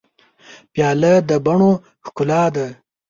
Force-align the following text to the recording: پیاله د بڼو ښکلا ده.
پیاله 0.73 1.13
د 1.29 1.31
بڼو 1.45 1.71
ښکلا 2.05 2.43
ده. 2.55 2.67